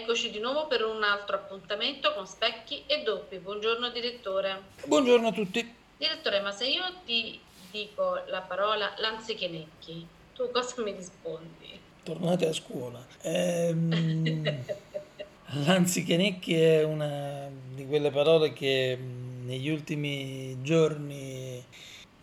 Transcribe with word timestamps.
Eccoci 0.00 0.30
di 0.30 0.38
nuovo 0.38 0.68
per 0.68 0.84
un 0.84 1.02
altro 1.02 1.34
appuntamento 1.34 2.14
con 2.14 2.24
Specchi 2.24 2.84
e 2.86 3.02
Doppi. 3.02 3.38
Buongiorno 3.38 3.90
direttore. 3.90 4.62
Buongiorno 4.86 5.26
a 5.26 5.32
tutti. 5.32 5.74
Direttore, 5.96 6.40
ma 6.40 6.52
se 6.52 6.68
io 6.68 6.84
ti 7.04 7.38
dico 7.72 8.22
la 8.28 8.42
parola 8.42 8.94
lanzichenecchi, 8.98 10.06
tu 10.36 10.52
cosa 10.52 10.82
mi 10.82 10.92
rispondi? 10.92 11.80
Tornate 12.04 12.46
a 12.46 12.52
scuola. 12.52 13.04
Ehm, 13.22 14.62
lanzichenecchi 15.66 16.54
è 16.54 16.84
una 16.84 17.50
di 17.74 17.84
quelle 17.84 18.12
parole 18.12 18.52
che 18.52 18.96
negli 18.96 19.68
ultimi 19.68 20.62
giorni 20.62 21.60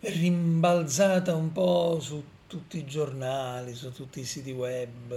è 0.00 0.10
rimbalzata 0.12 1.34
un 1.34 1.52
po' 1.52 1.98
su 2.00 2.24
tutti 2.46 2.78
i 2.78 2.86
giornali, 2.86 3.74
su 3.74 3.92
tutti 3.92 4.20
i 4.20 4.24
siti 4.24 4.52
web, 4.52 5.12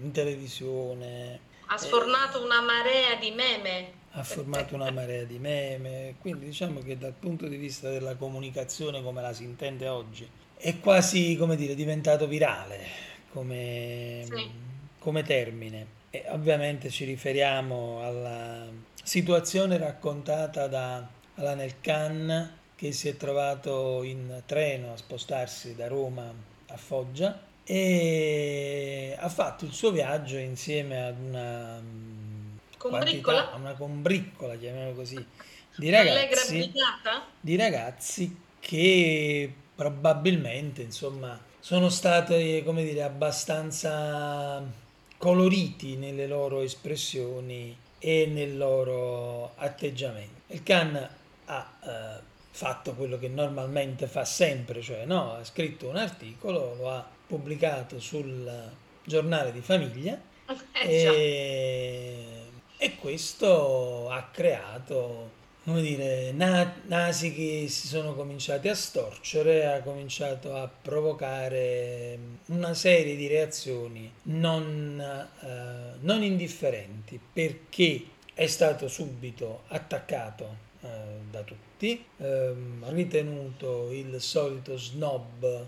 in 0.00 0.10
televisione. 0.10 1.45
Ha 1.66 1.76
sfornato 1.76 2.42
una 2.44 2.60
marea 2.60 3.16
di 3.16 3.30
meme. 3.30 3.92
Ha 4.12 4.22
formato 4.22 4.74
una 4.74 4.90
marea 4.90 5.24
di 5.24 5.38
meme, 5.38 6.14
quindi 6.20 6.46
diciamo 6.46 6.80
che 6.80 6.96
dal 6.96 7.12
punto 7.12 7.46
di 7.46 7.56
vista 7.56 7.90
della 7.90 8.14
comunicazione 8.14 9.02
come 9.02 9.20
la 9.20 9.32
si 9.32 9.44
intende 9.44 9.88
oggi 9.88 10.28
è 10.56 10.80
quasi 10.80 11.36
come 11.36 11.54
dire 11.54 11.74
diventato 11.74 12.26
virale 12.26 13.06
come, 13.30 14.24
sì. 14.24 14.50
come 14.98 15.22
termine. 15.22 15.94
E 16.10 16.24
ovviamente 16.28 16.88
ci 16.88 17.04
riferiamo 17.04 18.00
alla 18.02 18.66
situazione 19.02 19.76
raccontata 19.76 20.66
da 20.66 21.06
Alan 21.34 21.70
Khan 21.80 22.54
che 22.74 22.92
si 22.92 23.08
è 23.08 23.16
trovato 23.16 24.02
in 24.02 24.42
treno 24.46 24.92
a 24.92 24.96
spostarsi 24.96 25.74
da 25.74 25.88
Roma 25.88 26.32
a 26.68 26.76
Foggia 26.76 27.38
e 27.64 28.55
ha 29.26 29.28
fatto 29.28 29.64
il 29.64 29.72
suo 29.72 29.90
viaggio 29.90 30.36
insieme 30.36 31.04
ad 31.04 31.16
una 31.18 31.80
mm, 31.80 32.56
combriccola, 32.78 33.36
quantità, 33.42 33.56
una 33.56 33.74
combriccola 33.74 34.56
chiamiamola 34.56 34.94
così, 34.94 35.26
di 35.76 35.90
ragazzi, 35.90 36.72
di 37.40 37.56
ragazzi 37.56 38.40
che 38.60 39.52
probabilmente 39.74 40.82
insomma 40.82 41.38
sono 41.58 41.88
stati 41.88 42.62
come 42.64 42.84
dire 42.84 43.02
abbastanza 43.02 44.62
coloriti 45.18 45.96
nelle 45.96 46.26
loro 46.26 46.60
espressioni 46.60 47.76
e 47.98 48.26
nel 48.26 48.56
loro 48.56 49.52
atteggiamento. 49.56 50.42
Il 50.48 50.62
Khan 50.62 51.08
ha 51.46 51.72
eh, 51.82 52.20
fatto 52.50 52.94
quello 52.94 53.18
che 53.18 53.28
normalmente 53.28 54.06
fa 54.06 54.24
sempre, 54.24 54.80
cioè 54.80 55.04
no, 55.04 55.32
ha 55.34 55.44
scritto 55.44 55.88
un 55.88 55.96
articolo, 55.96 56.74
lo 56.76 56.90
ha 56.90 57.04
pubblicato 57.26 57.98
sul 57.98 58.74
giornale 59.06 59.52
di 59.52 59.60
famiglia 59.60 60.20
eh, 60.72 60.88
e, 60.88 62.24
e, 62.76 62.96
questo 62.96 64.10
ha 64.10 64.28
creato, 64.30 65.30
come 65.64 65.80
dire, 65.80 66.32
na, 66.32 66.74
nasi 66.86 67.32
che 67.32 67.66
si 67.68 67.86
sono 67.86 68.14
cominciati 68.14 68.68
a 68.68 68.74
storcere, 68.74 69.66
ha 69.66 69.80
cominciato 69.82 70.54
a 70.54 70.68
provocare 70.68 72.18
una 72.46 72.74
serie 72.74 73.16
di 73.16 73.26
reazioni 73.26 74.12
non, 74.24 75.00
eh, 75.00 75.98
non 76.00 76.22
indifferenti 76.22 77.18
perché 77.32 78.04
è 78.34 78.46
stato 78.46 78.86
subito 78.86 79.62
attaccato 79.68 80.64
eh, 80.82 80.88
da 81.30 81.42
tutti, 81.42 82.04
ehm, 82.18 82.84
ritenuto 82.90 83.90
il 83.90 84.20
solito 84.20 84.76
snob 84.76 85.66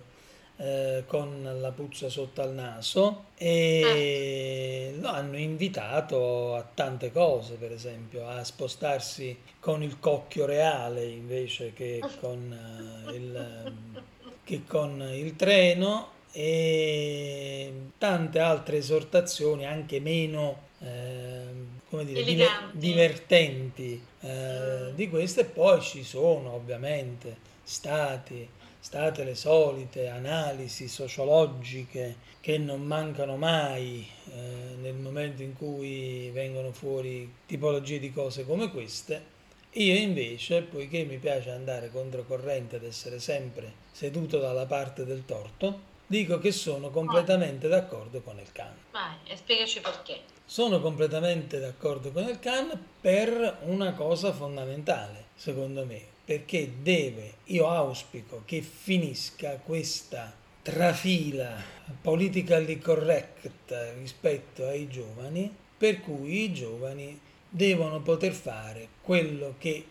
eh, 0.58 1.04
con 1.06 1.58
la 1.60 1.70
puzza 1.70 2.08
sotto 2.08 2.42
al 2.42 2.52
naso 2.52 3.26
e 3.36 4.92
ah. 4.94 5.00
lo 5.00 5.08
hanno 5.08 5.38
invitato 5.38 6.54
a 6.54 6.68
tante 6.74 7.12
cose, 7.12 7.54
per 7.54 7.72
esempio 7.72 8.26
a 8.28 8.42
spostarsi 8.42 9.36
con 9.60 9.82
il 9.82 9.98
cocchio 10.00 10.46
reale 10.46 11.04
invece 11.04 11.72
che 11.72 12.00
con, 12.20 13.06
uh, 13.06 13.10
il, 13.14 13.72
che 14.44 14.64
con 14.66 15.00
il 15.12 15.36
treno 15.36 16.16
e 16.32 17.72
tante 17.96 18.38
altre 18.38 18.78
esortazioni 18.78 19.64
anche 19.64 20.00
meno 20.00 20.66
eh, 20.80 21.46
come 21.88 22.04
dire, 22.04 22.22
diver- 22.22 22.70
divertenti 22.72 24.00
eh, 24.20 24.92
di 24.94 25.08
queste. 25.08 25.44
Poi 25.44 25.80
ci 25.80 26.02
sono 26.02 26.52
ovviamente 26.52 27.36
stati, 27.62 28.48
state 28.80 29.24
le 29.24 29.34
solite 29.34 30.08
analisi 30.08 30.88
sociologiche 30.88 32.16
che 32.40 32.58
non 32.58 32.82
mancano 32.82 33.36
mai 33.36 34.08
eh, 34.32 34.76
nel 34.80 34.94
momento 34.94 35.42
in 35.42 35.54
cui 35.54 36.30
vengono 36.32 36.72
fuori 36.72 37.32
tipologie 37.46 37.98
di 37.98 38.12
cose 38.12 38.46
come 38.46 38.70
queste. 38.70 39.36
Io 39.72 39.94
invece, 39.94 40.62
poiché 40.62 41.04
mi 41.04 41.18
piace 41.18 41.50
andare 41.50 41.90
controcorrente 41.90 42.76
ed 42.76 42.84
essere 42.84 43.18
sempre 43.18 43.72
seduto 43.92 44.38
dalla 44.38 44.64
parte 44.66 45.04
del 45.04 45.24
torto, 45.24 45.96
dico 46.06 46.38
che 46.38 46.52
sono 46.52 46.88
completamente 46.88 47.68
d'accordo 47.68 48.22
con 48.22 48.38
il 48.38 48.50
Khan. 48.50 48.74
Vai, 48.92 49.16
e 49.26 49.36
spiegaci 49.36 49.80
perché. 49.80 50.20
Sono 50.46 50.80
completamente 50.80 51.58
d'accordo 51.58 52.10
con 52.10 52.26
il 52.26 52.38
Khan 52.38 52.86
per 53.00 53.58
una 53.64 53.92
cosa 53.92 54.32
fondamentale, 54.32 55.26
secondo 55.38 55.86
me, 55.86 56.00
perché 56.24 56.82
deve, 56.82 57.34
io 57.44 57.68
auspico 57.68 58.42
che 58.44 58.60
finisca 58.60 59.52
questa 59.64 60.34
trafila 60.60 61.62
politically 62.02 62.78
correct 62.78 63.94
rispetto 63.96 64.66
ai 64.66 64.88
giovani, 64.88 65.54
per 65.78 66.00
cui 66.00 66.42
i 66.42 66.52
giovani 66.52 67.18
devono 67.48 68.02
poter 68.02 68.32
fare 68.32 68.88
quello 69.00 69.54
che 69.58 69.86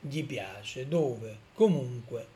gli 0.00 0.24
piace, 0.24 0.86
dove, 0.86 1.36
comunque 1.52 2.26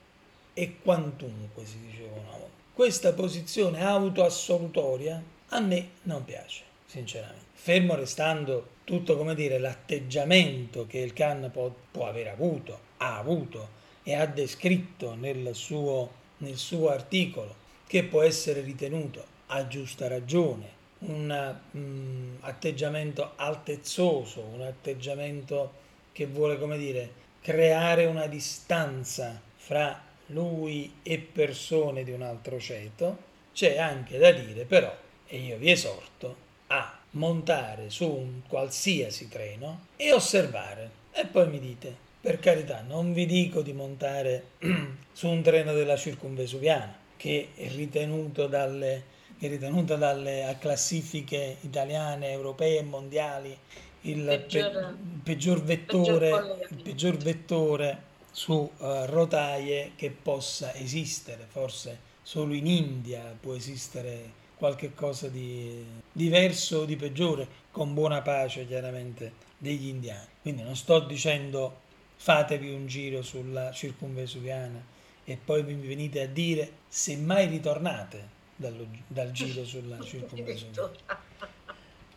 e 0.52 0.80
quantunque 0.82 1.64
si 1.64 1.78
diceva 1.78 2.12
una 2.14 2.32
volta. 2.32 2.64
Questa 2.74 3.12
posizione 3.12 3.82
autoassolutoria 3.82 5.22
a 5.50 5.60
me 5.60 5.90
non 6.02 6.24
piace, 6.24 6.64
sinceramente 6.84 7.46
fermo 7.66 7.94
restando 7.94 8.74
tutto 8.86 9.16
come 9.16 9.34
dire 9.34 9.58
l'atteggiamento 9.58 10.86
che 10.86 10.98
il 10.98 11.12
Khan 11.12 11.50
può, 11.52 11.74
può 11.90 12.06
aver 12.06 12.28
avuto, 12.28 12.78
ha 12.98 13.18
avuto 13.18 13.68
e 14.04 14.14
ha 14.14 14.26
descritto 14.26 15.16
nel 15.16 15.56
suo, 15.56 16.08
nel 16.36 16.56
suo 16.56 16.90
articolo, 16.90 17.52
che 17.88 18.04
può 18.04 18.22
essere 18.22 18.60
ritenuto 18.60 19.24
a 19.46 19.66
giusta 19.66 20.06
ragione 20.06 20.74
un 20.98 21.58
um, 21.72 22.36
atteggiamento 22.42 23.32
altezzoso, 23.34 24.42
un 24.42 24.62
atteggiamento 24.62 25.72
che 26.12 26.26
vuole, 26.26 26.56
come 26.56 26.78
dire, 26.78 27.10
creare 27.42 28.04
una 28.04 28.28
distanza 28.28 29.40
fra 29.56 30.00
lui 30.26 31.00
e 31.02 31.18
persone 31.18 32.04
di 32.04 32.12
un 32.12 32.22
altro 32.22 32.60
ceto, 32.60 33.18
c'è 33.52 33.78
anche 33.78 34.16
da 34.16 34.30
dire 34.30 34.64
però, 34.64 34.96
e 35.26 35.38
io 35.38 35.56
vi 35.56 35.72
esorto, 35.72 36.44
a 36.68 36.98
montare 37.16 37.90
su 37.90 38.08
un 38.08 38.42
qualsiasi 38.46 39.28
treno 39.28 39.86
e 39.96 40.12
osservare. 40.12 41.04
E 41.12 41.26
poi 41.26 41.48
mi 41.48 41.58
dite, 41.58 41.94
per 42.20 42.38
carità, 42.38 42.84
non 42.86 43.12
vi 43.12 43.26
dico 43.26 43.62
di 43.62 43.72
montare 43.72 44.50
su 45.12 45.28
un 45.28 45.42
treno 45.42 45.72
della 45.72 45.96
circumvesuviana, 45.96 46.94
che 47.16 47.48
è 47.54 47.68
ritenuto 47.70 48.46
dalle, 48.46 49.02
è 49.38 49.48
ritenuto 49.48 49.96
dalle 49.96 50.56
classifiche 50.60 51.56
italiane, 51.62 52.30
europee 52.30 52.78
e 52.78 52.82
mondiali 52.82 53.58
il 54.02 54.24
peggior, 54.24 54.70
pe, 54.70 54.94
peggior 55.22 55.62
vettore, 55.62 56.28
peggior 56.28 56.66
il 56.68 56.82
peggior 56.82 57.16
vettore 57.16 58.02
su 58.30 58.52
uh, 58.52 58.70
rotaie 59.06 59.92
che 59.96 60.10
possa 60.10 60.74
esistere, 60.74 61.46
forse 61.48 61.98
solo 62.22 62.54
in 62.54 62.66
India 62.66 63.34
può 63.40 63.54
esistere 63.54 64.44
qualche 64.56 64.94
cosa 64.94 65.28
di 65.28 65.84
diverso 66.12 66.78
o 66.78 66.84
di 66.84 66.96
peggiore, 66.96 67.46
con 67.70 67.94
buona 67.94 68.22
pace 68.22 68.66
chiaramente 68.66 69.32
degli 69.58 69.88
indiani. 69.88 70.26
Quindi 70.42 70.62
non 70.62 70.76
sto 70.76 71.00
dicendo 71.00 71.84
fatevi 72.16 72.72
un 72.72 72.86
giro 72.86 73.22
sulla 73.22 73.70
circumvesuviana 73.72 74.82
e 75.24 75.36
poi 75.42 75.62
vi 75.62 75.74
venite 75.74 76.22
a 76.22 76.26
dire 76.26 76.70
se 76.88 77.16
mai 77.16 77.46
ritornate 77.46 78.34
dallo, 78.56 78.86
dal 79.06 79.30
giro 79.32 79.64
sulla 79.64 80.00
circumvesuviana. 80.00 80.90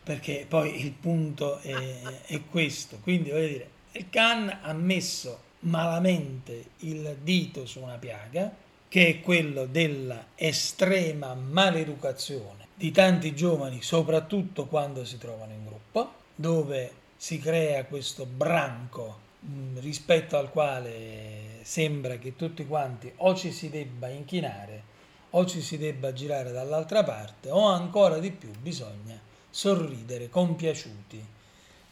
Perché 0.02 0.46
poi 0.48 0.82
il 0.84 0.92
punto 0.92 1.58
è, 1.58 2.00
è 2.26 2.40
questo. 2.46 2.98
Quindi 3.02 3.30
voglio 3.30 3.46
dire, 3.46 3.70
il 3.92 4.08
Khan 4.08 4.60
ha 4.62 4.72
messo 4.72 5.48
malamente 5.60 6.70
il 6.78 7.18
dito 7.22 7.66
su 7.66 7.80
una 7.80 7.96
piaga 7.96 8.50
che 8.90 9.06
è 9.06 9.20
quello 9.20 9.66
della 9.66 10.30
estrema 10.34 11.32
maleducazione 11.34 12.66
di 12.74 12.90
tanti 12.90 13.36
giovani, 13.36 13.82
soprattutto 13.82 14.66
quando 14.66 15.04
si 15.04 15.16
trovano 15.16 15.52
in 15.52 15.64
gruppo, 15.64 16.12
dove 16.34 16.90
si 17.16 17.38
crea 17.38 17.84
questo 17.84 18.26
branco 18.26 19.18
mm, 19.46 19.78
rispetto 19.78 20.36
al 20.36 20.50
quale 20.50 21.60
sembra 21.62 22.16
che 22.16 22.34
tutti 22.34 22.66
quanti 22.66 23.12
o 23.18 23.36
ci 23.36 23.52
si 23.52 23.70
debba 23.70 24.08
inchinare 24.08 24.82
o 25.30 25.46
ci 25.46 25.62
si 25.62 25.78
debba 25.78 26.12
girare 26.12 26.50
dall'altra 26.50 27.04
parte 27.04 27.48
o 27.48 27.66
ancora 27.66 28.18
di 28.18 28.32
più 28.32 28.50
bisogna 28.60 29.16
sorridere 29.50 30.28
compiaciuti 30.28 31.24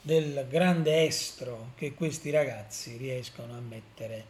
del 0.03 0.47
grande 0.49 1.05
estro 1.05 1.73
che 1.77 1.95
questi 1.95 2.31
ragazzi 2.31 2.97
riescono 2.97 3.55
a 3.55 3.61
mettere 3.61 4.25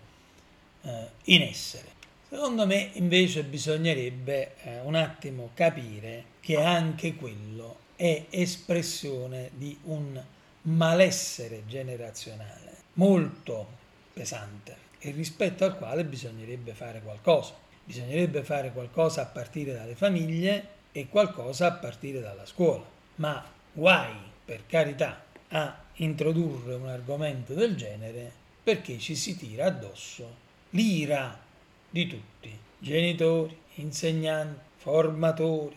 eh, 0.82 1.08
in 1.24 1.40
essere. 1.40 1.97
Secondo 2.30 2.66
me 2.66 2.90
invece 2.94 3.42
bisognerebbe 3.42 4.56
eh, 4.62 4.80
un 4.80 4.94
attimo 4.94 5.52
capire 5.54 6.24
che 6.40 6.60
anche 6.60 7.14
quello 7.14 7.78
è 7.96 8.26
espressione 8.28 9.50
di 9.54 9.78
un 9.84 10.22
malessere 10.62 11.62
generazionale 11.66 12.76
molto 12.94 13.66
pesante 14.12 14.76
e 14.98 15.10
rispetto 15.12 15.64
al 15.64 15.78
quale 15.78 16.04
bisognerebbe 16.04 16.74
fare 16.74 17.00
qualcosa. 17.00 17.54
Bisognerebbe 17.82 18.42
fare 18.42 18.72
qualcosa 18.72 19.22
a 19.22 19.26
partire 19.26 19.72
dalle 19.72 19.94
famiglie 19.94 20.68
e 20.92 21.08
qualcosa 21.08 21.68
a 21.68 21.72
partire 21.72 22.20
dalla 22.20 22.44
scuola. 22.44 22.84
Ma 23.16 23.42
guai, 23.72 24.12
per 24.44 24.66
carità, 24.66 25.24
a 25.48 25.82
introdurre 25.94 26.74
un 26.74 26.88
argomento 26.88 27.54
del 27.54 27.74
genere 27.74 28.30
perché 28.62 28.98
ci 28.98 29.16
si 29.16 29.34
tira 29.34 29.64
addosso 29.64 30.46
l'ira 30.70 31.46
di 31.90 32.06
tutti, 32.06 32.58
genitori, 32.78 33.56
insegnanti, 33.74 34.60
formatori, 34.76 35.76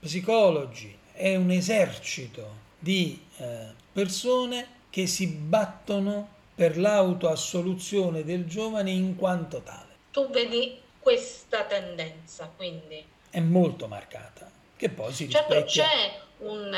psicologi, 0.00 0.96
è 1.12 1.34
un 1.36 1.50
esercito 1.50 2.64
di 2.78 3.24
eh, 3.38 3.68
persone 3.92 4.68
che 4.90 5.06
si 5.06 5.26
battono 5.26 6.34
per 6.54 6.78
l'autoassoluzione 6.78 8.24
del 8.24 8.46
giovane 8.46 8.90
in 8.90 9.16
quanto 9.16 9.60
tale. 9.60 9.94
Tu 10.10 10.28
vedi 10.30 10.80
questa 10.98 11.64
tendenza, 11.64 12.50
quindi? 12.54 13.04
È 13.28 13.40
molto 13.40 13.86
marcata, 13.86 14.50
che 14.76 14.88
poi 14.88 15.12
si 15.12 15.28
certo, 15.28 15.52
rispecchia... 15.52 15.84
c'è 15.84 16.20
un, 16.38 16.72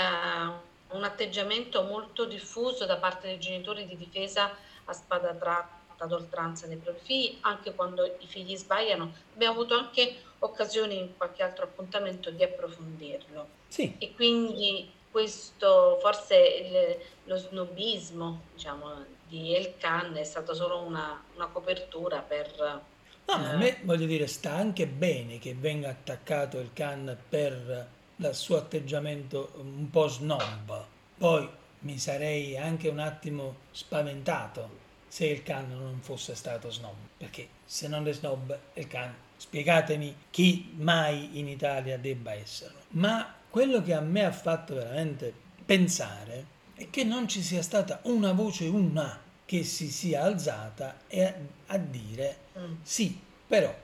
uh, 0.90 0.96
un 0.96 1.04
atteggiamento 1.04 1.84
molto 1.84 2.24
diffuso 2.24 2.86
da 2.86 2.96
parte 2.96 3.28
dei 3.28 3.38
genitori 3.38 3.86
di 3.86 3.96
difesa 3.96 4.50
a 4.84 4.92
spada 4.92 5.34
tratta 5.34 5.77
ad 6.04 6.12
oltranza 6.12 6.66
dei 6.66 6.76
propri 6.76 7.02
figli, 7.04 7.38
anche 7.40 7.74
quando 7.74 8.04
i 8.04 8.26
figli 8.26 8.56
sbagliano. 8.56 9.12
Abbiamo 9.34 9.54
avuto 9.54 9.74
anche 9.74 10.16
occasioni 10.40 10.98
in 10.98 11.16
qualche 11.16 11.42
altro 11.42 11.64
appuntamento 11.64 12.30
di 12.30 12.42
approfondirlo. 12.42 13.48
Sì. 13.68 13.94
E 13.98 14.14
quindi 14.14 14.90
questo, 15.10 15.98
forse 16.00 16.36
il, 16.36 16.96
lo 17.24 17.36
snobismo 17.36 18.42
diciamo, 18.54 19.04
di 19.26 19.54
El 19.54 19.76
Khan 19.76 20.16
è 20.16 20.24
stata 20.24 20.54
solo 20.54 20.80
una, 20.80 21.22
una 21.34 21.46
copertura 21.46 22.20
per... 22.20 22.52
No, 23.26 23.36
ma 23.36 23.50
a 23.50 23.56
me 23.56 23.68
eh, 23.68 23.80
voglio 23.82 24.06
dire, 24.06 24.26
sta 24.26 24.52
anche 24.52 24.86
bene 24.86 25.38
che 25.38 25.54
venga 25.54 25.90
attaccato 25.90 26.58
il 26.58 26.70
Khan 26.72 27.16
per 27.28 27.88
il 28.16 28.34
suo 28.34 28.56
atteggiamento 28.56 29.52
un 29.56 29.90
po' 29.90 30.08
snob. 30.08 30.84
Poi 31.18 31.48
mi 31.80 31.98
sarei 31.98 32.56
anche 32.56 32.88
un 32.88 32.98
attimo 32.98 33.56
spaventato 33.70 34.86
se 35.08 35.26
il 35.26 35.42
Khan 35.42 35.68
non 35.68 35.98
fosse 36.00 36.34
stato 36.34 36.70
snob, 36.70 36.94
perché 37.16 37.48
se 37.64 37.88
non 37.88 38.06
è 38.06 38.12
snob 38.12 38.56
il 38.74 38.86
Khan, 38.86 39.14
spiegatemi 39.36 40.14
chi 40.30 40.74
mai 40.76 41.38
in 41.38 41.48
Italia 41.48 41.98
debba 41.98 42.32
esserlo. 42.32 42.80
Ma 42.90 43.34
quello 43.50 43.82
che 43.82 43.94
a 43.94 44.00
me 44.00 44.24
ha 44.24 44.32
fatto 44.32 44.74
veramente 44.74 45.32
pensare 45.64 46.56
è 46.74 46.90
che 46.90 47.04
non 47.04 47.26
ci 47.26 47.42
sia 47.42 47.62
stata 47.62 48.00
una 48.04 48.32
voce, 48.32 48.66
una, 48.66 49.20
che 49.44 49.64
si 49.64 49.90
sia 49.90 50.24
alzata 50.24 50.98
e 51.06 51.24
a, 51.24 51.34
a 51.68 51.78
dire 51.78 52.36
mm. 52.58 52.74
sì, 52.82 53.18
però, 53.46 53.74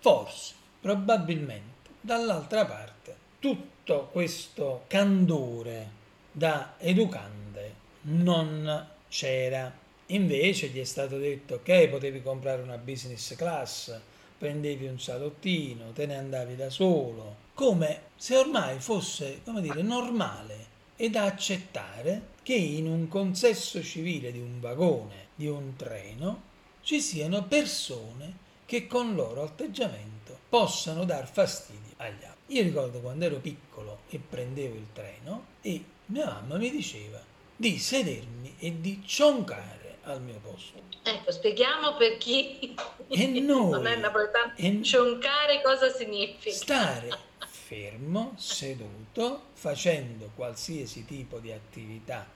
forse, 0.00 0.54
probabilmente, 0.80 1.90
dall'altra 2.00 2.66
parte, 2.66 3.16
tutto 3.38 4.08
questo 4.10 4.84
candore 4.88 6.00
da 6.32 6.74
educande 6.78 7.74
non 8.02 8.88
c'era 9.08 9.72
Invece 10.06 10.68
gli 10.68 10.80
è 10.80 10.84
stato 10.84 11.16
detto 11.18 11.54
ok, 11.54 11.88
potevi 11.88 12.22
comprare 12.22 12.62
una 12.62 12.76
business 12.76 13.34
class, 13.36 13.98
prendevi 14.36 14.86
un 14.86 14.98
salottino, 14.98 15.92
te 15.92 16.06
ne 16.06 16.16
andavi 16.16 16.56
da 16.56 16.68
solo, 16.68 17.36
come 17.54 18.02
se 18.16 18.36
ormai 18.36 18.78
fosse, 18.80 19.40
come 19.44 19.62
dire, 19.62 19.82
normale 19.82 20.70
e 20.96 21.10
da 21.10 21.24
accettare 21.24 22.30
che 22.42 22.54
in 22.54 22.86
un 22.86 23.08
consesso 23.08 23.82
civile 23.82 24.32
di 24.32 24.40
un 24.40 24.60
vagone, 24.60 25.28
di 25.34 25.46
un 25.46 25.76
treno, 25.76 26.50
ci 26.82 27.00
siano 27.00 27.44
persone 27.44 28.50
che 28.66 28.86
con 28.86 29.08
il 29.08 29.14
loro 29.14 29.42
atteggiamento 29.42 30.38
possano 30.48 31.04
dar 31.04 31.30
fastidio 31.30 31.94
agli 31.98 32.24
altri. 32.24 32.56
Io 32.56 32.62
ricordo 32.62 33.00
quando 33.00 33.24
ero 33.24 33.36
piccolo 33.36 34.00
e 34.10 34.18
prendevo 34.18 34.74
il 34.74 34.86
treno 34.92 35.46
e 35.62 35.82
mia 36.06 36.26
mamma 36.26 36.56
mi 36.56 36.70
diceva 36.70 37.20
di 37.54 37.78
sedermi 37.78 38.56
e 38.58 38.80
di 38.80 39.02
cioncare 39.04 39.81
al 40.04 40.20
mio 40.22 40.38
posto. 40.42 40.80
Ecco, 41.02 41.30
spieghiamo 41.30 41.96
per 41.96 42.18
chi 42.18 42.74
e 43.08 43.26
noi, 43.40 43.70
non 43.70 43.86
è 43.86 43.96
napoletano, 43.96 44.52
e 44.56 44.80
cioncare 44.82 45.60
cosa 45.62 45.88
significa. 45.90 46.54
Stare 46.54 47.30
fermo, 47.72 48.34
seduto, 48.36 49.44
facendo 49.54 50.30
qualsiasi 50.34 51.04
tipo 51.04 51.38
di 51.38 51.52
attività 51.52 52.26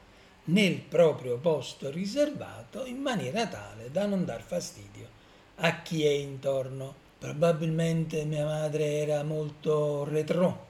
nel 0.44 0.78
proprio 0.80 1.38
posto 1.38 1.90
riservato 1.90 2.84
in 2.84 2.98
maniera 2.98 3.46
tale 3.46 3.90
da 3.90 4.06
non 4.06 4.24
dar 4.24 4.42
fastidio 4.42 5.08
a 5.56 5.82
chi 5.82 6.04
è 6.04 6.10
intorno. 6.10 7.04
Probabilmente 7.18 8.24
mia 8.24 8.44
madre 8.44 8.98
era 8.98 9.22
molto 9.22 10.04
retro, 10.04 10.66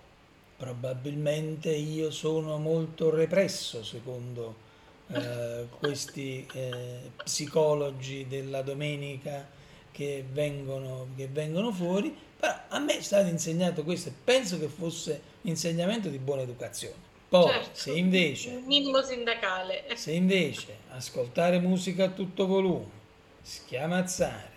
probabilmente 0.57 1.71
io 1.71 2.11
sono 2.11 2.57
molto 2.59 3.11
represso 3.11 3.85
secondo 3.85 4.65
eh, 5.09 5.67
questi 5.79 6.47
eh, 6.53 7.11
psicologi 7.23 8.27
della 8.29 8.63
domenica 8.63 9.47
che 9.93 10.25
vengono, 10.31 11.09
che 11.17 11.29
vengono 11.29 11.73
fuori, 11.73 12.15
però 12.39 12.55
a 12.69 12.79
me 12.79 12.99
è 12.99 13.03
stato 13.03 13.29
insegnato 13.29 13.83
questo 13.83 14.11
e 14.11 14.13
penso 14.25 14.59
che 14.59 14.69
fosse 14.69 15.21
insegnamento 15.43 16.09
di 16.09 16.19
buona 16.19 16.43
educazione. 16.43 17.15
Poi, 17.29 17.49
certo, 17.49 17.71
se 17.73 17.93
invece, 17.93 18.63
minimo 18.67 19.03
sindacale. 19.03 19.85
Se 19.95 20.13
invece 20.13 20.77
ascoltare 20.91 21.59
musica 21.59 22.05
a 22.05 22.11
tutto 22.11 22.47
volume, 22.47 22.91
schiamazzare, 23.43 24.53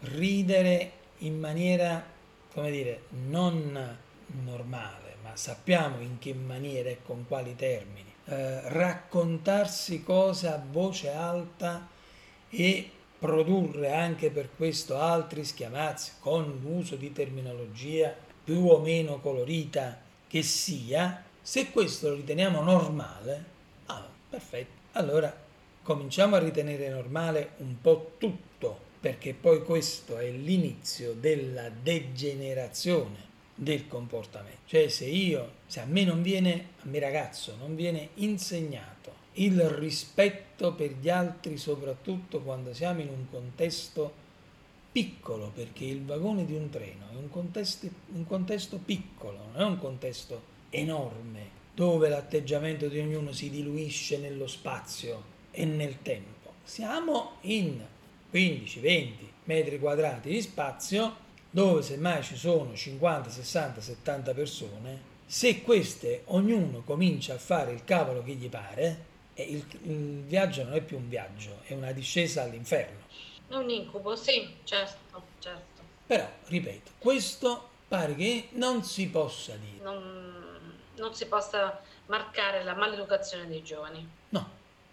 ridere 0.00 0.92
in 1.18 1.38
maniera, 1.38 2.04
come 2.52 2.70
dire, 2.70 3.02
non 3.28 3.98
normale, 4.44 5.16
ma 5.22 5.36
sappiamo 5.36 6.00
in 6.00 6.18
che 6.18 6.34
maniera 6.34 6.90
e 6.90 6.98
con 7.02 7.24
quali 7.26 7.54
termini, 7.54 8.11
eh, 8.24 8.68
raccontarsi 8.68 10.02
cose 10.02 10.48
a 10.48 10.62
voce 10.70 11.10
alta 11.10 11.88
e 12.48 12.90
produrre 13.18 13.92
anche 13.92 14.30
per 14.30 14.50
questo 14.56 14.98
altri 14.98 15.44
schiamazzi 15.44 16.12
con 16.20 16.60
l'uso 16.62 16.96
di 16.96 17.12
terminologia 17.12 18.14
più 18.44 18.66
o 18.66 18.78
meno 18.78 19.20
colorita 19.20 20.00
che 20.26 20.42
sia, 20.42 21.22
se 21.40 21.70
questo 21.70 22.08
lo 22.08 22.14
riteniamo 22.16 22.62
normale, 22.62 23.44
ah, 23.86 24.06
perfetto, 24.28 24.80
allora 24.92 25.34
cominciamo 25.82 26.36
a 26.36 26.40
ritenere 26.40 26.88
normale 26.88 27.52
un 27.58 27.80
po' 27.80 28.14
tutto, 28.18 28.78
perché 29.00 29.34
poi 29.34 29.62
questo 29.62 30.18
è 30.18 30.30
l'inizio 30.30 31.12
della 31.12 31.68
degenerazione 31.68 33.30
del 33.62 33.86
comportamento. 33.86 34.60
Cioè 34.66 34.88
se 34.88 35.06
io, 35.06 35.52
se 35.66 35.80
a 35.80 35.84
me 35.84 36.04
non 36.04 36.22
viene, 36.22 36.66
a 36.82 36.88
me 36.88 36.98
ragazzo, 36.98 37.54
non 37.58 37.76
viene 37.76 38.08
insegnato 38.14 39.20
il 39.34 39.60
rispetto 39.68 40.74
per 40.74 40.96
gli 41.00 41.08
altri, 41.08 41.56
soprattutto 41.56 42.40
quando 42.40 42.74
siamo 42.74 43.00
in 43.00 43.08
un 43.08 43.30
contesto 43.30 44.20
piccolo, 44.90 45.50
perché 45.54 45.84
il 45.84 46.04
vagone 46.04 46.44
di 46.44 46.54
un 46.54 46.68
treno 46.68 47.06
è 47.12 47.16
un 47.16 47.30
contesto, 47.30 47.88
un 48.12 48.26
contesto 48.26 48.78
piccolo, 48.78 49.38
non 49.52 49.62
è 49.62 49.64
un 49.64 49.78
contesto 49.78 50.50
enorme, 50.70 51.60
dove 51.74 52.08
l'atteggiamento 52.08 52.88
di 52.88 52.98
ognuno 52.98 53.32
si 53.32 53.48
diluisce 53.48 54.18
nello 54.18 54.46
spazio 54.46 55.30
e 55.50 55.64
nel 55.64 56.02
tempo. 56.02 56.52
Siamo 56.64 57.36
in 57.42 57.80
15-20 58.32 59.12
metri 59.44 59.78
quadrati 59.78 60.30
di 60.30 60.42
spazio 60.42 61.21
dove 61.52 61.82
semmai 61.82 62.22
ci 62.22 62.36
sono 62.36 62.74
50, 62.74 63.28
60, 63.28 63.80
70 63.82 64.32
persone, 64.32 65.00
se 65.26 65.62
queste 65.62 66.22
ognuno 66.26 66.82
comincia 66.82 67.34
a 67.34 67.38
fare 67.38 67.72
il 67.72 67.84
cavolo 67.84 68.22
che 68.22 68.32
gli 68.32 68.48
pare, 68.48 69.04
il, 69.34 69.64
il 69.82 70.22
viaggio 70.22 70.64
non 70.64 70.72
è 70.72 70.80
più 70.80 70.96
un 70.96 71.08
viaggio, 71.08 71.60
è 71.64 71.74
una 71.74 71.92
discesa 71.92 72.42
all'inferno. 72.42 73.00
È 73.48 73.54
un 73.54 73.68
incubo, 73.68 74.16
sì, 74.16 74.48
certo, 74.64 75.22
certo. 75.40 75.82
Però, 76.06 76.26
ripeto, 76.46 76.92
questo 76.98 77.68
pare 77.86 78.14
che 78.14 78.48
non 78.52 78.82
si 78.82 79.08
possa 79.08 79.54
dire. 79.56 79.82
Non, 79.82 80.60
non 80.96 81.14
si 81.14 81.26
possa 81.26 81.80
marcare 82.06 82.64
la 82.64 82.74
maleducazione 82.74 83.46
dei 83.46 83.62
giovani. 83.62 84.08
No, 84.30 84.48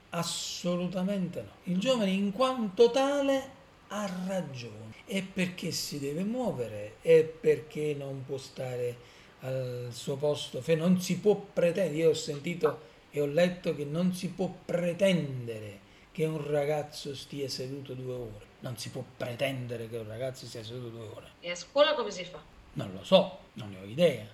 assolutamente 0.09 1.41
no. 1.41 1.51
Il 1.71 1.79
giovane 1.79 2.11
in 2.11 2.33
quanto 2.33 2.91
tale 2.91 3.58
ha 3.89 4.09
ragione. 4.27 4.93
È 5.05 5.21
perché 5.21 5.71
si 5.71 5.99
deve 5.99 6.23
muovere, 6.23 6.95
è 7.01 7.23
perché 7.23 7.95
non 7.97 8.23
può 8.25 8.37
stare 8.37 9.17
al 9.41 9.89
suo 9.91 10.15
posto, 10.17 10.61
non 10.75 10.99
si 10.99 11.19
può 11.19 11.35
pretendere, 11.35 11.95
io 11.95 12.09
ho 12.09 12.13
sentito 12.13 12.87
e 13.11 13.21
ho 13.21 13.25
letto 13.25 13.75
che 13.75 13.85
non 13.85 14.13
si 14.13 14.29
può 14.29 14.53
pretendere 14.65 15.87
che 16.11 16.25
un 16.25 16.45
ragazzo 16.45 17.15
stia 17.15 17.47
seduto 17.47 17.93
due 17.93 18.13
ore, 18.13 18.45
non 18.59 18.77
si 18.77 18.89
può 18.89 19.03
pretendere 19.15 19.89
che 19.89 19.97
un 19.97 20.07
ragazzo 20.07 20.45
stia 20.45 20.63
seduto 20.63 20.89
due 20.89 21.07
ore. 21.07 21.27
E 21.39 21.51
a 21.51 21.55
scuola 21.55 21.93
come 21.93 22.11
si 22.11 22.25
fa? 22.25 22.41
Non 22.73 22.91
lo 22.93 23.03
so, 23.03 23.37
non 23.53 23.69
ne 23.69 23.79
ho 23.79 23.85
idea. 23.85 24.25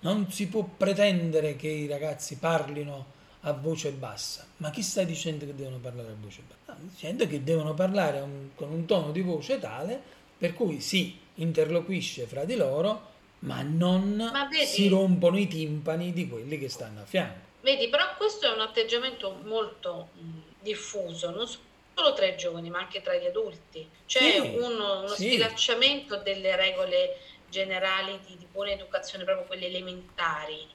Non 0.00 0.30
si 0.30 0.48
può 0.48 0.62
pretendere 0.64 1.56
che 1.56 1.68
i 1.68 1.86
ragazzi 1.86 2.36
parlino 2.36 3.12
a 3.46 3.52
voce 3.52 3.90
bassa. 3.90 4.46
Ma 4.58 4.70
chi 4.70 4.82
sta 4.82 5.02
dicendo 5.02 5.46
che 5.46 5.54
devono 5.54 5.78
parlare 5.78 6.10
a 6.10 6.16
voce 6.18 6.42
bassa? 6.46 6.60
Sta 6.62 6.76
dicendo 6.78 7.26
che 7.26 7.42
devono 7.42 7.74
parlare 7.74 8.20
un, 8.20 8.50
con 8.54 8.70
un 8.70 8.84
tono 8.86 9.10
di 9.10 9.20
voce 9.20 9.58
tale 9.58 10.00
per 10.36 10.52
cui 10.52 10.80
si 10.80 11.18
interloquisce 11.36 12.26
fra 12.26 12.44
di 12.44 12.56
loro, 12.56 13.12
ma 13.40 13.62
non 13.62 14.14
ma 14.32 14.46
vedi, 14.46 14.66
si 14.66 14.88
rompono 14.88 15.38
i 15.38 15.46
timpani 15.46 16.12
di 16.12 16.28
quelli 16.28 16.58
che 16.58 16.68
stanno 16.68 17.00
a 17.00 17.04
fianco. 17.04 17.52
Vedi, 17.60 17.88
però 17.88 18.14
questo 18.16 18.46
è 18.46 18.52
un 18.52 18.60
atteggiamento 18.60 19.38
molto 19.44 20.08
mh, 20.12 20.38
diffuso, 20.60 21.30
non 21.30 21.46
solo 21.46 22.12
tra 22.14 22.26
i 22.26 22.36
giovani, 22.36 22.68
ma 22.70 22.80
anche 22.80 23.00
tra 23.00 23.14
gli 23.14 23.24
adulti. 23.24 23.88
C'è 24.06 24.40
sì, 24.40 24.48
uno, 24.58 24.98
uno 25.00 25.08
sì. 25.08 25.28
sfilacciamento 25.28 26.16
delle 26.16 26.56
regole 26.56 27.16
generali 27.48 28.18
di, 28.26 28.36
di 28.36 28.46
buona 28.50 28.72
educazione, 28.72 29.24
proprio 29.24 29.46
quelle 29.46 29.66
elementari, 29.66 30.66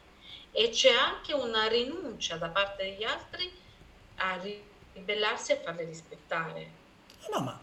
e 0.51 0.69
c'è 0.69 0.91
anche 0.91 1.33
una 1.33 1.67
rinuncia 1.67 2.37
da 2.37 2.49
parte 2.49 2.83
degli 2.83 3.03
altri 3.03 3.51
a 4.15 4.39
ribellarsi 4.93 5.51
e 5.51 5.55
farle 5.63 5.85
rispettare. 5.85 6.67
No, 7.31 7.39
ma 7.41 7.59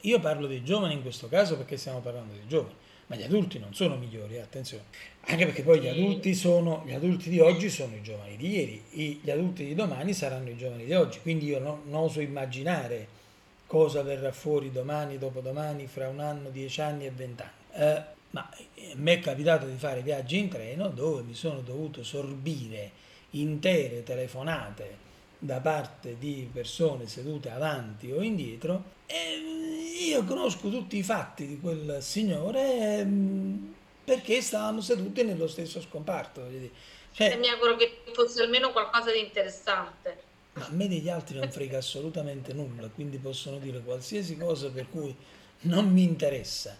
io 0.00 0.18
parlo 0.20 0.46
dei 0.46 0.64
giovani 0.64 0.94
in 0.94 1.02
questo 1.02 1.28
caso 1.28 1.56
perché 1.56 1.76
stiamo 1.76 2.00
parlando 2.00 2.32
dei 2.32 2.46
giovani, 2.46 2.74
ma 3.06 3.16
gli 3.16 3.22
adulti 3.22 3.58
non 3.58 3.74
sono 3.74 3.96
migliori, 3.96 4.36
eh, 4.36 4.40
attenzione. 4.40 4.84
Anche 5.26 5.44
perché 5.44 5.62
poi 5.62 5.80
gli 5.80 5.86
adulti, 5.86 6.34
sono, 6.34 6.82
gli 6.84 6.92
adulti 6.92 7.30
di 7.30 7.38
oggi 7.38 7.70
sono 7.70 7.94
i 7.94 8.02
giovani 8.02 8.36
di 8.36 8.48
ieri, 8.48 9.20
gli 9.22 9.30
adulti 9.30 9.64
di 9.64 9.74
domani 9.74 10.12
saranno 10.12 10.50
i 10.50 10.56
giovani 10.56 10.84
di 10.84 10.94
oggi, 10.94 11.20
quindi 11.20 11.46
io 11.46 11.60
non, 11.60 11.82
non 11.84 12.02
oso 12.02 12.20
immaginare 12.20 13.20
cosa 13.66 14.02
verrà 14.02 14.32
fuori 14.32 14.72
domani, 14.72 15.18
dopodomani, 15.18 15.86
fra 15.86 16.08
un 16.08 16.20
anno, 16.20 16.50
dieci 16.50 16.80
anni 16.80 17.06
e 17.06 17.10
vent'anni. 17.10 17.50
Eh, 17.74 18.02
ma 18.32 18.48
a 18.50 18.94
me 18.96 19.12
è 19.14 19.20
capitato 19.20 19.66
di 19.66 19.76
fare 19.76 20.02
viaggi 20.02 20.38
in 20.38 20.48
treno 20.48 20.88
dove 20.88 21.22
mi 21.22 21.34
sono 21.34 21.60
dovuto 21.60 22.02
sorbire 22.02 22.90
intere 23.30 24.02
telefonate 24.02 25.10
da 25.38 25.60
parte 25.60 26.16
di 26.18 26.48
persone 26.52 27.06
sedute 27.06 27.50
avanti 27.50 28.10
o 28.10 28.22
indietro 28.22 29.00
e 29.06 30.04
io 30.06 30.24
conosco 30.24 30.68
tutti 30.68 30.96
i 30.96 31.02
fatti 31.02 31.46
di 31.46 31.60
quel 31.60 31.98
signore 32.00 32.98
ehm, 32.98 33.74
perché 34.04 34.40
stavamo 34.40 34.80
seduti 34.80 35.22
nello 35.24 35.46
stesso 35.46 35.80
scomparto. 35.80 36.46
Cioè, 37.12 37.32
e 37.32 37.36
mi 37.36 37.48
auguro 37.48 37.76
che 37.76 38.02
fosse 38.12 38.42
almeno 38.42 38.72
qualcosa 38.72 39.12
di 39.12 39.20
interessante. 39.20 40.30
Ma 40.54 40.66
a 40.66 40.70
me 40.70 40.88
degli 40.88 41.08
altri 41.08 41.38
non 41.38 41.50
frega 41.50 41.78
assolutamente 41.78 42.52
nulla, 42.52 42.88
quindi 42.88 43.18
possono 43.18 43.58
dire 43.58 43.80
qualsiasi 43.80 44.36
cosa 44.36 44.70
per 44.70 44.88
cui 44.90 45.14
non 45.62 45.90
mi 45.90 46.02
interessa 46.02 46.76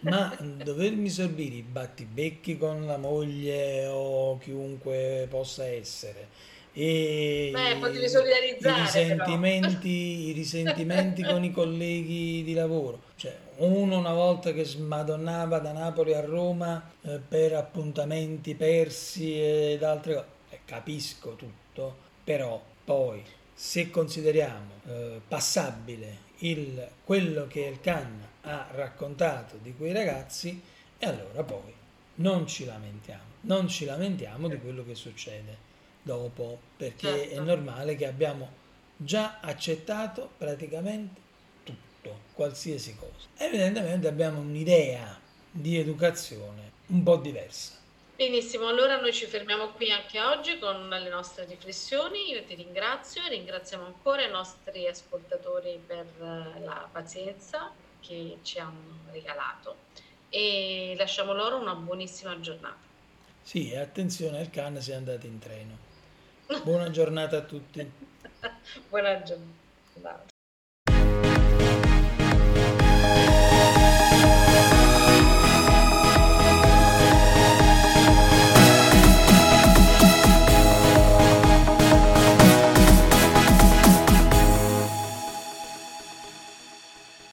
ma 0.00 0.36
dovermi 0.38 1.08
sorbire 1.08 1.56
i 1.56 1.62
battibecchi 1.62 2.58
con 2.58 2.86
la 2.86 2.96
moglie 2.96 3.86
o 3.86 4.38
chiunque 4.38 5.26
possa 5.30 5.66
essere 5.66 6.28
e 6.74 7.50
Beh, 7.52 7.76
potevi 7.78 8.08
solidarizzare 8.08 8.78
i 8.78 8.82
risentimenti, 8.84 9.88
i 10.28 10.32
risentimenti 10.32 11.22
con 11.22 11.44
i 11.44 11.50
colleghi 11.50 12.42
di 12.42 12.54
lavoro. 12.54 13.02
Cioè 13.16 13.36
uno 13.56 13.98
una 13.98 14.14
volta 14.14 14.52
che 14.52 14.64
smadonnava 14.64 15.58
da 15.58 15.72
Napoli 15.72 16.14
a 16.14 16.24
Roma 16.24 16.82
eh, 17.02 17.20
per 17.26 17.52
appuntamenti 17.54 18.54
persi 18.54 19.38
ed 19.38 19.82
altre 19.82 20.14
cose 20.14 20.26
eh, 20.50 20.60
capisco 20.64 21.34
tutto 21.34 22.10
però 22.24 22.60
poi 22.84 23.22
se 23.54 23.90
consideriamo 23.90 24.80
eh, 24.86 25.20
passabile 25.26 26.30
il, 26.42 26.88
quello 27.04 27.46
che 27.46 27.60
il 27.60 27.80
Khan 27.80 28.28
ha 28.42 28.68
raccontato 28.72 29.58
di 29.60 29.74
quei 29.76 29.92
ragazzi 29.92 30.60
e 30.98 31.06
allora 31.06 31.42
poi 31.42 31.72
non 32.16 32.46
ci 32.46 32.64
lamentiamo, 32.64 33.22
non 33.42 33.68
ci 33.68 33.84
lamentiamo 33.84 34.48
di 34.48 34.58
quello 34.58 34.84
che 34.84 34.94
succede 34.94 35.70
dopo, 36.02 36.58
perché 36.76 37.08
certo. 37.08 37.34
è 37.34 37.38
normale 37.40 37.94
che 37.96 38.06
abbiamo 38.06 38.60
già 38.96 39.38
accettato 39.40 40.30
praticamente 40.36 41.20
tutto, 41.64 42.18
qualsiasi 42.32 42.96
cosa. 42.96 43.28
Evidentemente 43.36 44.08
abbiamo 44.08 44.40
un'idea 44.40 45.18
di 45.50 45.76
educazione 45.78 46.70
un 46.88 47.02
po' 47.02 47.16
diversa. 47.16 47.81
Benissimo, 48.14 48.68
allora 48.68 49.00
noi 49.00 49.12
ci 49.12 49.26
fermiamo 49.26 49.70
qui 49.70 49.90
anche 49.90 50.20
oggi 50.20 50.58
con 50.58 50.88
le 50.88 51.08
nostre 51.08 51.44
riflessioni. 51.46 52.30
Io 52.30 52.44
ti 52.44 52.54
ringrazio 52.54 53.26
ringraziamo 53.26 53.86
ancora 53.86 54.24
i 54.24 54.30
nostri 54.30 54.86
ascoltatori 54.86 55.82
per 55.84 56.06
la 56.18 56.88
pazienza 56.92 57.72
che 58.00 58.38
ci 58.42 58.58
hanno 58.58 58.98
regalato 59.10 59.76
e 60.28 60.94
lasciamo 60.96 61.32
loro 61.32 61.58
una 61.58 61.74
buonissima 61.74 62.38
giornata. 62.40 62.90
Sì, 63.42 63.72
e 63.72 63.78
attenzione 63.78 64.38
al 64.38 64.50
cane 64.50 64.80
se 64.80 64.94
andate 64.94 65.26
in 65.26 65.38
treno. 65.38 65.76
Buona 66.62 66.90
giornata 66.90 67.38
a 67.38 67.42
tutti. 67.42 67.90
Buona 68.88 69.22
giornata. 69.22 70.31